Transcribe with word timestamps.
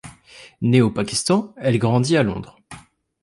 Née 0.63 0.81
au 0.81 0.89
Pakistan, 0.89 1.53
elle 1.57 1.77
grandit 1.77 2.17
à 2.17 2.23
Londres. 2.23 2.57